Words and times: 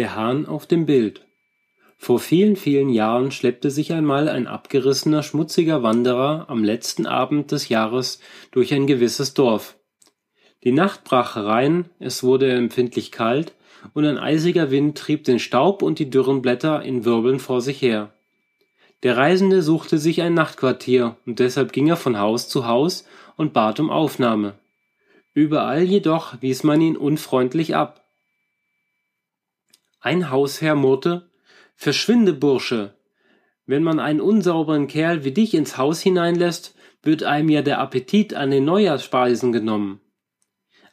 Der 0.00 0.16
Hahn 0.16 0.46
auf 0.46 0.64
dem 0.66 0.86
Bild 0.86 1.26
Vor 1.98 2.20
vielen, 2.20 2.56
vielen 2.56 2.88
Jahren 2.88 3.30
schleppte 3.32 3.70
sich 3.70 3.92
einmal 3.92 4.30
ein 4.30 4.46
abgerissener, 4.46 5.22
schmutziger 5.22 5.82
Wanderer 5.82 6.46
am 6.48 6.64
letzten 6.64 7.04
Abend 7.04 7.52
des 7.52 7.68
Jahres 7.68 8.18
durch 8.50 8.72
ein 8.72 8.86
gewisses 8.86 9.34
Dorf. 9.34 9.76
Die 10.64 10.72
Nacht 10.72 11.04
brach 11.04 11.36
herein, 11.36 11.90
es 11.98 12.22
wurde 12.22 12.50
empfindlich 12.50 13.12
kalt, 13.12 13.52
und 13.92 14.06
ein 14.06 14.16
eisiger 14.16 14.70
Wind 14.70 14.96
trieb 14.96 15.24
den 15.24 15.38
Staub 15.38 15.82
und 15.82 15.98
die 15.98 16.08
dürren 16.08 16.40
Blätter 16.40 16.82
in 16.82 17.04
Wirbeln 17.04 17.38
vor 17.38 17.60
sich 17.60 17.82
her. 17.82 18.10
Der 19.02 19.18
Reisende 19.18 19.60
suchte 19.60 19.98
sich 19.98 20.22
ein 20.22 20.32
Nachtquartier, 20.32 21.16
und 21.26 21.40
deshalb 21.40 21.74
ging 21.74 21.88
er 21.88 21.96
von 21.96 22.18
Haus 22.18 22.48
zu 22.48 22.66
Haus 22.66 23.06
und 23.36 23.52
bat 23.52 23.78
um 23.78 23.90
Aufnahme. 23.90 24.54
Überall 25.34 25.82
jedoch 25.82 26.40
wies 26.40 26.64
man 26.64 26.80
ihn 26.80 26.96
unfreundlich 26.96 27.76
ab. 27.76 27.99
Ein 30.02 30.30
Hausherr 30.30 30.76
murrte, 30.76 31.28
Verschwinde, 31.76 32.32
Bursche! 32.32 32.94
Wenn 33.66 33.82
man 33.82 34.00
einen 34.00 34.22
unsauberen 34.22 34.86
Kerl 34.86 35.24
wie 35.24 35.32
dich 35.32 35.52
ins 35.52 35.76
Haus 35.76 36.00
hineinlässt, 36.00 36.74
wird 37.02 37.22
einem 37.22 37.50
ja 37.50 37.60
der 37.60 37.80
Appetit 37.80 38.32
an 38.32 38.50
den 38.50 38.64
Neujahrsspeisen 38.64 39.52
genommen. 39.52 40.00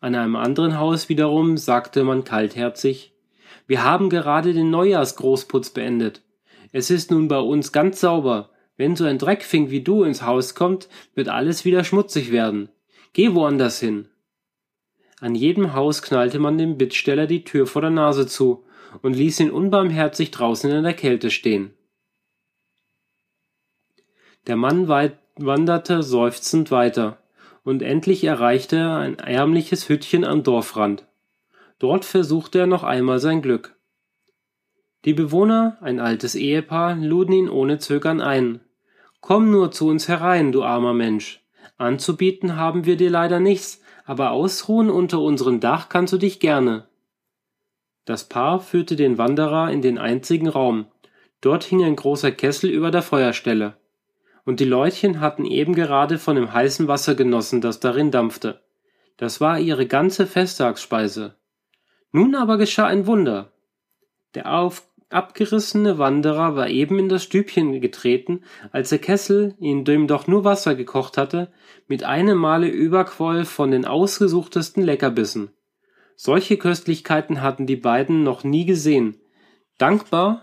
An 0.00 0.14
einem 0.14 0.36
anderen 0.36 0.78
Haus 0.78 1.10
wiederum 1.10 1.58
sagte 1.58 2.02
man 2.02 2.24
kaltherzig, 2.24 3.14
wir 3.66 3.84
haben 3.84 4.08
gerade 4.08 4.54
den 4.54 4.70
Neujahrsgroßputz 4.70 5.70
beendet. 5.70 6.22
Es 6.72 6.90
ist 6.90 7.10
nun 7.10 7.28
bei 7.28 7.38
uns 7.38 7.72
ganz 7.72 8.00
sauber. 8.00 8.50
Wenn 8.78 8.96
so 8.96 9.04
ein 9.04 9.18
Dreckfink 9.18 9.70
wie 9.70 9.82
du 9.82 10.02
ins 10.02 10.22
Haus 10.22 10.54
kommt, 10.54 10.88
wird 11.14 11.28
alles 11.28 11.66
wieder 11.66 11.84
schmutzig 11.84 12.32
werden. 12.32 12.70
Geh 13.12 13.34
woanders 13.34 13.80
hin. 13.80 14.08
An 15.20 15.34
jedem 15.34 15.74
Haus 15.74 16.00
knallte 16.00 16.38
man 16.38 16.56
dem 16.58 16.78
Bittsteller 16.78 17.26
die 17.26 17.44
Tür 17.44 17.66
vor 17.66 17.82
der 17.82 17.90
Nase 17.90 18.26
zu 18.26 18.63
und 19.02 19.14
ließ 19.14 19.40
ihn 19.40 19.50
unbarmherzig 19.50 20.30
draußen 20.30 20.70
in 20.70 20.82
der 20.82 20.94
Kälte 20.94 21.30
stehen. 21.30 21.74
Der 24.46 24.56
Mann 24.56 24.88
wanderte 24.88 26.02
seufzend 26.02 26.70
weiter 26.70 27.18
und 27.64 27.82
endlich 27.82 28.22
erreichte 28.24 28.76
er 28.76 28.96
ein 28.96 29.18
ärmliches 29.18 29.88
Hüttchen 29.88 30.24
am 30.24 30.42
Dorfrand. 30.42 31.06
Dort 31.78 32.04
versuchte 32.04 32.60
er 32.60 32.66
noch 32.66 32.84
einmal 32.84 33.18
sein 33.18 33.42
Glück. 33.42 33.76
Die 35.04 35.14
Bewohner, 35.14 35.76
ein 35.80 36.00
altes 36.00 36.34
Ehepaar, 36.34 36.96
luden 36.96 37.32
ihn 37.32 37.48
ohne 37.48 37.78
Zögern 37.78 38.20
ein. 38.20 38.60
Komm 39.20 39.50
nur 39.50 39.70
zu 39.70 39.88
uns 39.88 40.08
herein, 40.08 40.52
du 40.52 40.62
armer 40.62 40.94
Mensch. 40.94 41.42
Anzubieten 41.76 42.56
haben 42.56 42.84
wir 42.84 42.96
dir 42.96 43.10
leider 43.10 43.40
nichts, 43.40 43.82
aber 44.04 44.30
ausruhen 44.30 44.90
unter 44.90 45.20
unserem 45.20 45.60
Dach 45.60 45.88
kannst 45.88 46.12
du 46.12 46.18
dich 46.18 46.40
gerne. 46.40 46.86
Das 48.04 48.24
Paar 48.24 48.60
führte 48.60 48.96
den 48.96 49.18
Wanderer 49.18 49.70
in 49.70 49.82
den 49.82 49.98
einzigen 49.98 50.48
Raum. 50.48 50.86
Dort 51.40 51.64
hing 51.64 51.82
ein 51.84 51.96
großer 51.96 52.30
Kessel 52.30 52.70
über 52.70 52.90
der 52.90 53.02
Feuerstelle 53.02 53.76
und 54.44 54.60
die 54.60 54.64
Leutchen 54.64 55.20
hatten 55.20 55.44
eben 55.44 55.74
gerade 55.74 56.18
von 56.18 56.36
dem 56.36 56.52
heißen 56.52 56.86
Wasser 56.88 57.14
genossen, 57.14 57.60
das 57.60 57.80
darin 57.80 58.10
dampfte. 58.10 58.60
Das 59.16 59.40
war 59.40 59.58
ihre 59.58 59.86
ganze 59.86 60.26
Festtagsspeise. 60.26 61.34
Nun 62.12 62.34
aber 62.34 62.58
geschah 62.58 62.86
ein 62.86 63.06
Wunder. 63.06 63.52
Der 64.34 64.52
auf, 64.52 64.86
abgerissene 65.08 65.98
Wanderer 65.98 66.56
war 66.56 66.68
eben 66.68 66.98
in 66.98 67.08
das 67.08 67.22
Stübchen 67.22 67.80
getreten, 67.80 68.42
als 68.72 68.90
der 68.90 68.98
Kessel, 68.98 69.54
in 69.60 69.84
dem 69.84 70.06
doch 70.06 70.26
nur 70.26 70.44
Wasser 70.44 70.74
gekocht 70.74 71.16
hatte, 71.16 71.52
mit 71.86 72.04
einem 72.04 72.38
Male 72.38 72.68
überquoll 72.68 73.44
von 73.44 73.70
den 73.70 73.84
ausgesuchtesten 73.84 74.82
Leckerbissen. 74.82 75.50
Solche 76.16 76.56
Köstlichkeiten 76.56 77.42
hatten 77.42 77.66
die 77.66 77.76
beiden 77.76 78.22
noch 78.22 78.44
nie 78.44 78.64
gesehen. 78.64 79.18
Dankbar 79.78 80.42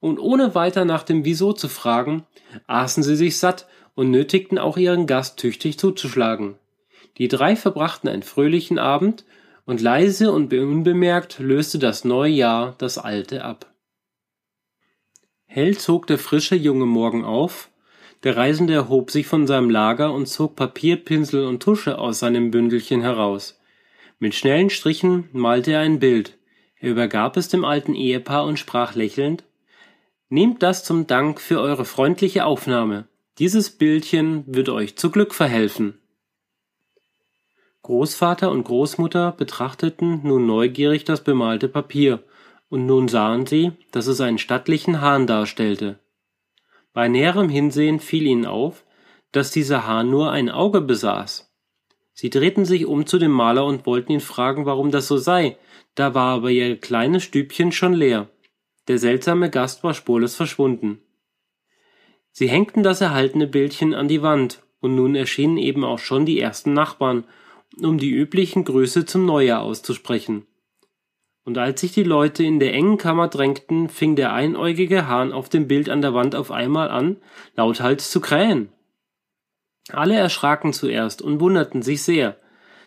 und 0.00 0.18
ohne 0.18 0.54
weiter 0.54 0.84
nach 0.84 1.02
dem 1.02 1.24
Wieso 1.24 1.52
zu 1.52 1.68
fragen, 1.68 2.26
aßen 2.66 3.02
sie 3.02 3.16
sich 3.16 3.38
satt 3.38 3.68
und 3.94 4.10
nötigten 4.10 4.58
auch 4.58 4.76
ihren 4.76 5.06
Gast 5.06 5.38
tüchtig 5.38 5.78
zuzuschlagen. 5.78 6.56
Die 7.18 7.28
drei 7.28 7.56
verbrachten 7.56 8.08
einen 8.08 8.22
fröhlichen 8.22 8.78
Abend, 8.78 9.24
und 9.64 9.80
leise 9.80 10.32
und 10.32 10.52
unbemerkt 10.52 11.38
löste 11.38 11.78
das 11.78 12.04
neue 12.04 12.32
Jahr 12.32 12.74
das 12.78 12.98
alte 12.98 13.44
ab. 13.44 13.72
Hell 15.44 15.76
zog 15.76 16.06
der 16.06 16.18
frische 16.18 16.56
junge 16.56 16.86
Morgen 16.86 17.24
auf, 17.24 17.70
der 18.24 18.36
Reisende 18.36 18.72
erhob 18.72 19.10
sich 19.10 19.26
von 19.26 19.46
seinem 19.46 19.68
Lager 19.68 20.12
und 20.12 20.26
zog 20.26 20.56
Papier, 20.56 20.96
Pinsel 20.96 21.44
und 21.44 21.62
Tusche 21.62 21.98
aus 21.98 22.20
seinem 22.20 22.50
Bündelchen 22.50 23.02
heraus. 23.02 23.60
Mit 24.22 24.36
schnellen 24.36 24.70
Strichen 24.70 25.28
malte 25.32 25.72
er 25.72 25.80
ein 25.80 25.98
Bild, 25.98 26.38
er 26.76 26.90
übergab 26.90 27.36
es 27.36 27.48
dem 27.48 27.64
alten 27.64 27.96
Ehepaar 27.96 28.44
und 28.44 28.56
sprach 28.56 28.94
lächelnd 28.94 29.42
Nehmt 30.28 30.62
das 30.62 30.84
zum 30.84 31.08
Dank 31.08 31.40
für 31.40 31.58
eure 31.60 31.84
freundliche 31.84 32.44
Aufnahme. 32.44 33.08
Dieses 33.40 33.70
Bildchen 33.70 34.44
wird 34.46 34.68
euch 34.68 34.96
zu 34.96 35.10
Glück 35.10 35.34
verhelfen. 35.34 35.98
Großvater 37.82 38.52
und 38.52 38.62
Großmutter 38.62 39.32
betrachteten 39.32 40.20
nun 40.22 40.46
neugierig 40.46 41.02
das 41.02 41.24
bemalte 41.24 41.66
Papier, 41.66 42.22
und 42.68 42.86
nun 42.86 43.08
sahen 43.08 43.46
sie, 43.46 43.72
dass 43.90 44.06
es 44.06 44.20
einen 44.20 44.38
stattlichen 44.38 45.00
Hahn 45.00 45.26
darstellte. 45.26 45.98
Bei 46.92 47.08
näherem 47.08 47.48
Hinsehen 47.48 47.98
fiel 47.98 48.28
ihnen 48.28 48.46
auf, 48.46 48.84
dass 49.32 49.50
dieser 49.50 49.84
Hahn 49.84 50.10
nur 50.10 50.30
ein 50.30 50.48
Auge 50.48 50.80
besaß. 50.80 51.51
Sie 52.12 52.30
drehten 52.30 52.64
sich 52.64 52.86
um 52.86 53.06
zu 53.06 53.18
dem 53.18 53.30
Maler 53.30 53.64
und 53.64 53.86
wollten 53.86 54.12
ihn 54.12 54.20
fragen, 54.20 54.66
warum 54.66 54.90
das 54.90 55.08
so 55.08 55.16
sei, 55.16 55.56
da 55.94 56.14
war 56.14 56.34
aber 56.34 56.50
ihr 56.50 56.78
kleines 56.78 57.22
Stübchen 57.22 57.72
schon 57.72 57.94
leer. 57.94 58.28
Der 58.88 58.98
seltsame 58.98 59.50
Gast 59.50 59.84
war 59.84 59.94
spurlos 59.94 60.34
verschwunden. 60.34 61.00
Sie 62.30 62.48
hängten 62.48 62.82
das 62.82 63.00
erhaltene 63.00 63.46
Bildchen 63.46 63.94
an 63.94 64.08
die 64.08 64.22
Wand, 64.22 64.62
und 64.80 64.96
nun 64.96 65.14
erschienen 65.14 65.58
eben 65.58 65.84
auch 65.84 66.00
schon 66.00 66.26
die 66.26 66.40
ersten 66.40 66.72
Nachbarn, 66.72 67.24
um 67.80 67.98
die 67.98 68.10
üblichen 68.10 68.64
Grüße 68.64 69.04
zum 69.04 69.24
Neujahr 69.24 69.62
auszusprechen. 69.62 70.46
Und 71.44 71.58
als 71.58 71.80
sich 71.80 71.92
die 71.92 72.02
Leute 72.02 72.44
in 72.44 72.60
der 72.60 72.74
engen 72.74 72.98
Kammer 72.98 73.28
drängten, 73.28 73.88
fing 73.88 74.16
der 74.16 74.32
einäugige 74.32 75.06
Hahn 75.06 75.32
auf 75.32 75.48
dem 75.48 75.66
Bild 75.66 75.88
an 75.88 76.02
der 76.02 76.14
Wand 76.14 76.34
auf 76.34 76.50
einmal 76.50 76.88
an, 76.88 77.16
lauthals 77.56 78.10
zu 78.10 78.20
krähen. 78.20 78.72
Alle 79.90 80.14
erschraken 80.14 80.72
zuerst 80.72 81.22
und 81.22 81.40
wunderten 81.40 81.82
sich 81.82 82.02
sehr, 82.02 82.36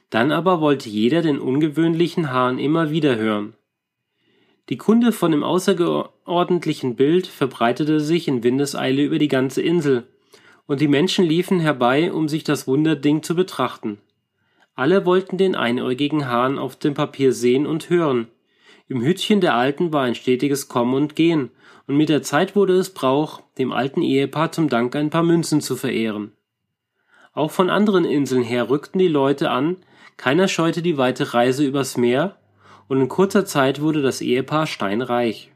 dann 0.09 0.31
aber 0.31 0.61
wollte 0.61 0.88
jeder 0.89 1.22
den 1.22 1.39
ungewöhnlichen 1.39 2.31
Hahn 2.31 2.57
immer 2.57 2.89
wieder 2.89 3.17
hören. 3.17 3.53
Die 4.69 4.78
Kunde 4.78 5.11
von 5.11 5.31
dem 5.31 5.44
außerordentlichen 5.44 6.95
Bild 6.95 7.28
verbreitete 7.28 8.00
sich 8.00 8.28
in 8.28 8.44
Windeseile 8.44 9.03
über 9.03 9.19
die 9.19 9.28
ganze 9.28 9.61
Insel, 9.61 10.07
und 10.67 10.81
die 10.81 10.88
Menschen 10.88 11.25
liefen 11.25 11.59
herbei, 11.59 12.11
um 12.11 12.28
sich 12.28 12.44
das 12.44 12.66
Wunderding 12.67 13.22
zu 13.22 13.35
betrachten. 13.35 14.00
Alle 14.73 15.06
wollten 15.06 15.38
den 15.38 15.56
einäugigen 15.56 16.27
Hahn 16.27 16.57
auf 16.57 16.75
dem 16.75 16.95
Papier 16.95 17.33
sehen 17.33 17.67
und 17.67 17.89
hören. 17.89 18.27
Im 18.88 19.01
Hütchen 19.01 19.41
der 19.41 19.53
Alten 19.53 19.94
war 19.94 20.03
ein 20.03 20.16
stetiges 20.16 20.67
Kommen 20.67 20.95
und 20.95 21.16
Gehen, 21.16 21.51
und 21.88 21.97
mit 21.97 22.09
der 22.09 22.23
Zeit 22.23 22.56
wurde 22.56 22.73
es 22.73 22.89
Brauch, 22.91 23.41
dem 23.59 23.72
alten 23.72 24.01
Ehepaar 24.01 24.51
zum 24.51 24.69
Dank 24.69 24.95
ein 24.95 25.12
paar 25.12 25.23
Münzen 25.23 25.62
zu 25.62 25.75
verehren. 25.75 26.31
Auch 27.35 27.51
von 27.51 27.69
anderen 27.69 28.06
Inseln 28.06 28.44
her 28.44 28.69
rückten 28.69 28.97
die 28.97 29.09
Leute 29.09 29.51
an, 29.51 29.78
keiner 30.18 30.47
scheute 30.47 30.81
die 30.81 30.97
weite 30.97 31.34
Reise 31.34 31.66
übers 31.66 31.97
Meer, 31.97 32.38
und 32.88 33.01
in 33.01 33.09
kurzer 33.09 33.46
Zeit 33.46 33.81
wurde 33.81 34.01
das 34.01 34.22
Ehepaar 34.22 34.66
steinreich. 34.66 35.51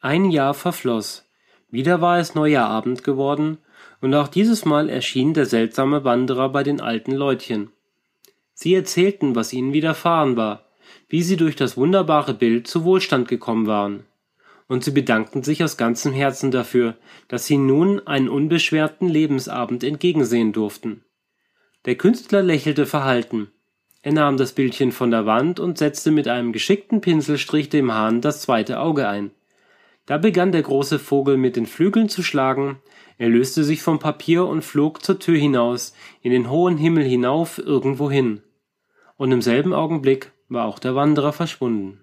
Ein 0.00 0.30
Jahr 0.30 0.54
verfloss, 0.54 1.28
wieder 1.68 2.00
war 2.00 2.18
es 2.18 2.34
Neujahrabend 2.34 3.02
geworden, 3.02 3.58
und 4.00 4.14
auch 4.14 4.28
dieses 4.28 4.64
Mal 4.64 4.88
erschien 4.88 5.34
der 5.34 5.46
seltsame 5.46 6.04
Wanderer 6.04 6.48
bei 6.50 6.62
den 6.62 6.80
alten 6.80 7.12
Leutchen. 7.12 7.70
Sie 8.54 8.74
erzählten, 8.74 9.34
was 9.34 9.52
ihnen 9.52 9.72
widerfahren 9.72 10.36
war, 10.36 10.66
wie 11.08 11.22
sie 11.22 11.36
durch 11.36 11.56
das 11.56 11.76
wunderbare 11.76 12.34
Bild 12.34 12.68
zu 12.68 12.84
Wohlstand 12.84 13.26
gekommen 13.26 13.66
waren. 13.66 14.06
Und 14.72 14.82
sie 14.84 14.90
bedankten 14.90 15.42
sich 15.42 15.62
aus 15.62 15.76
ganzem 15.76 16.14
Herzen 16.14 16.50
dafür, 16.50 16.96
dass 17.28 17.44
sie 17.44 17.58
nun 17.58 18.06
einen 18.06 18.30
unbeschwerten 18.30 19.06
Lebensabend 19.06 19.84
entgegensehen 19.84 20.54
durften. 20.54 21.04
Der 21.84 21.96
Künstler 21.96 22.42
lächelte 22.42 22.86
verhalten, 22.86 23.50
er 24.00 24.12
nahm 24.12 24.38
das 24.38 24.54
Bildchen 24.54 24.90
von 24.90 25.10
der 25.10 25.26
Wand 25.26 25.60
und 25.60 25.76
setzte 25.76 26.10
mit 26.10 26.26
einem 26.26 26.54
geschickten 26.54 27.02
Pinselstrich 27.02 27.68
dem 27.68 27.92
Hahn 27.92 28.22
das 28.22 28.40
zweite 28.40 28.80
Auge 28.80 29.06
ein. 29.06 29.32
Da 30.06 30.16
begann 30.16 30.52
der 30.52 30.62
große 30.62 30.98
Vogel 30.98 31.36
mit 31.36 31.54
den 31.54 31.66
Flügeln 31.66 32.08
zu 32.08 32.22
schlagen, 32.22 32.80
er 33.18 33.28
löste 33.28 33.64
sich 33.64 33.82
vom 33.82 33.98
Papier 33.98 34.46
und 34.46 34.62
flog 34.62 35.04
zur 35.04 35.18
Tür 35.18 35.36
hinaus, 35.36 35.92
in 36.22 36.30
den 36.30 36.48
hohen 36.48 36.78
Himmel 36.78 37.04
hinauf 37.04 37.58
irgendwohin. 37.58 38.40
Und 39.18 39.32
im 39.32 39.42
selben 39.42 39.74
Augenblick 39.74 40.32
war 40.48 40.64
auch 40.64 40.78
der 40.78 40.94
Wanderer 40.94 41.34
verschwunden. 41.34 42.01